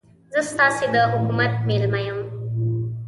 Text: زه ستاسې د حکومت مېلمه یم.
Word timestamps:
زه 0.33 0.39
ستاسې 0.51 0.85
د 0.93 0.95
حکومت 1.11 1.53
مېلمه 1.67 1.99
یم. 2.07 2.19